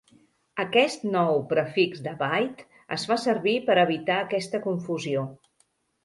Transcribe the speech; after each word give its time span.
Aquest 0.61 1.03
nou 1.15 1.41
prefix 1.51 1.99
de 2.07 2.13
byte 2.21 2.65
es 2.97 3.05
fa 3.11 3.17
servir 3.25 3.53
per 3.67 3.75
evitar 3.83 4.17
aquesta 4.23 4.63
confusió. 4.65 5.27